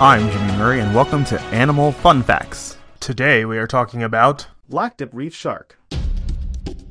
I'm 0.00 0.28
Jimmy 0.28 0.58
Murray, 0.58 0.80
and 0.80 0.92
welcome 0.92 1.24
to 1.26 1.40
Animal 1.40 1.92
Fun 1.92 2.24
Facts. 2.24 2.76
Today 2.98 3.44
we 3.44 3.58
are 3.58 3.66
talking 3.68 4.02
about 4.02 4.44
Blacktip 4.68 5.10
reef 5.12 5.32
shark. 5.32 5.78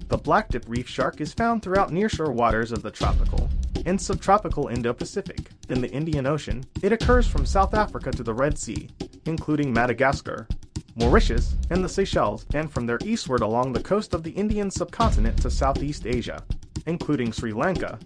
The 0.08 0.18
blacktip 0.18 0.64
reef 0.68 0.88
shark 0.88 1.20
is 1.20 1.34
found 1.34 1.62
throughout 1.62 1.92
nearshore 1.92 2.34
waters 2.34 2.72
of 2.72 2.82
the 2.82 2.92
tropical 2.92 3.50
and 3.86 4.00
subtropical 4.00 4.70
Indo-Pacific. 4.70 5.50
In 5.68 5.82
the 5.82 5.92
Indian 5.92 6.26
Ocean, 6.26 6.64
it 6.82 6.94
occurs 6.94 7.28
from 7.28 7.46
South 7.46 7.74
Africa 7.74 8.10
to 8.10 8.24
the 8.24 8.34
Red 8.34 8.58
Sea, 8.58 8.90
including 9.26 9.74
Madagascar, 9.74 10.48
Mauritius, 10.96 11.56
and 11.72 11.84
the 11.84 11.90
Seychelles, 11.90 12.46
and 12.54 12.72
from 12.72 12.86
there 12.86 13.00
eastward 13.04 13.42
along 13.42 13.74
the 13.74 13.84
coast 13.84 14.14
of 14.14 14.24
the 14.24 14.32
Indian 14.32 14.72
subcontinent 14.72 15.42
to 15.42 15.52
Southeast 15.52 16.08
Asia, 16.08 16.42
including 16.86 17.34
Sri 17.34 17.52
Lanka, 17.52 18.00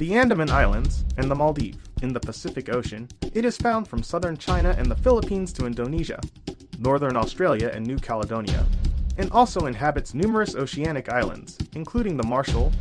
the 0.00 0.14
Andaman 0.14 0.48
Islands, 0.48 1.04
and 1.18 1.30
the 1.30 1.34
Maldives. 1.34 1.76
In 2.00 2.14
the 2.14 2.20
Pacific 2.20 2.70
Ocean, 2.70 3.06
it 3.34 3.44
is 3.44 3.58
found 3.58 3.86
from 3.86 4.02
southern 4.02 4.34
China 4.34 4.74
and 4.78 4.90
the 4.90 4.96
Philippines 4.96 5.52
to 5.52 5.66
Indonesia, 5.66 6.18
northern 6.78 7.18
Australia 7.18 7.70
and 7.74 7.86
New 7.86 7.98
Caledonia, 7.98 8.64
and 9.18 9.30
also 9.30 9.66
inhabits 9.66 10.14
numerous 10.14 10.54
oceanic 10.54 11.10
islands, 11.10 11.58
including 11.74 12.16
the 12.16 12.26
Marshall, 12.26 12.72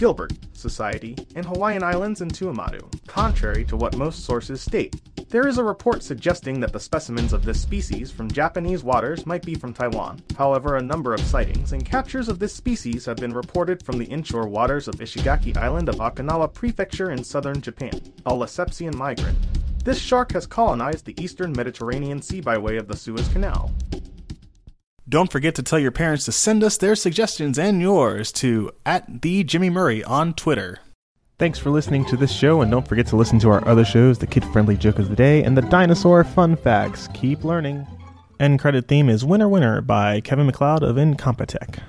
Gilbert, 0.00 0.32
Society, 0.54 1.14
and 1.34 1.44
Hawaiian 1.44 1.82
Islands 1.82 2.22
and 2.22 2.32
Tuamotu, 2.32 2.90
contrary 3.06 3.66
to 3.66 3.76
what 3.76 3.98
most 3.98 4.24
sources 4.24 4.62
state. 4.62 4.96
There 5.28 5.46
is 5.46 5.58
a 5.58 5.62
report 5.62 6.02
suggesting 6.02 6.58
that 6.60 6.72
the 6.72 6.80
specimens 6.80 7.34
of 7.34 7.44
this 7.44 7.60
species 7.60 8.10
from 8.10 8.30
Japanese 8.30 8.82
waters 8.82 9.26
might 9.26 9.44
be 9.44 9.54
from 9.54 9.74
Taiwan. 9.74 10.22
However, 10.38 10.76
a 10.76 10.82
number 10.82 11.12
of 11.12 11.20
sightings 11.20 11.74
and 11.74 11.84
captures 11.84 12.30
of 12.30 12.38
this 12.38 12.54
species 12.54 13.04
have 13.04 13.18
been 13.18 13.34
reported 13.34 13.84
from 13.84 13.98
the 13.98 14.06
inshore 14.06 14.48
waters 14.48 14.88
of 14.88 14.94
Ishigaki 14.94 15.54
Island 15.58 15.90
of 15.90 15.96
Okinawa 15.96 16.54
Prefecture 16.54 17.10
in 17.10 17.22
southern 17.22 17.60
Japan, 17.60 18.00
a 18.24 18.32
Lessepsian 18.32 18.94
migrant. 18.94 19.36
This 19.84 19.98
shark 19.98 20.32
has 20.32 20.46
colonized 20.46 21.04
the 21.04 21.22
eastern 21.22 21.52
Mediterranean 21.52 22.22
Sea 22.22 22.40
by 22.40 22.56
way 22.56 22.78
of 22.78 22.88
the 22.88 22.96
Suez 22.96 23.28
Canal. 23.28 23.70
Don't 25.10 25.32
forget 25.32 25.56
to 25.56 25.64
tell 25.64 25.80
your 25.80 25.90
parents 25.90 26.24
to 26.26 26.32
send 26.32 26.62
us 26.62 26.76
their 26.76 26.94
suggestions 26.94 27.58
and 27.58 27.80
yours 27.80 28.30
to 28.30 28.70
at 28.86 29.22
the 29.22 29.42
Jimmy 29.42 29.68
Murray 29.68 30.04
on 30.04 30.34
Twitter. 30.34 30.78
Thanks 31.36 31.58
for 31.58 31.70
listening 31.70 32.04
to 32.04 32.16
this 32.16 32.30
show, 32.30 32.60
and 32.60 32.70
don't 32.70 32.86
forget 32.86 33.08
to 33.08 33.16
listen 33.16 33.40
to 33.40 33.50
our 33.50 33.66
other 33.66 33.84
shows 33.84 34.18
the 34.18 34.28
kid 34.28 34.44
friendly 34.52 34.76
joke 34.76 35.00
of 35.00 35.08
the 35.08 35.16
day 35.16 35.42
and 35.42 35.56
the 35.56 35.62
dinosaur 35.62 36.22
fun 36.22 36.54
facts. 36.54 37.08
Keep 37.12 37.42
learning. 37.42 37.88
End 38.38 38.60
credit 38.60 38.86
theme 38.86 39.08
is 39.08 39.24
Winner 39.24 39.48
Winner 39.48 39.80
by 39.80 40.20
Kevin 40.20 40.46
MacLeod 40.46 40.84
of 40.84 40.94
Incompetech. 40.94 41.80